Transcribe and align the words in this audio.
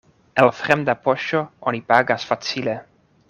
El 0.43 0.47
fremda 0.61 0.95
poŝo 1.07 1.43
oni 1.73 1.83
pagas 1.93 2.27
facile. 2.31 2.77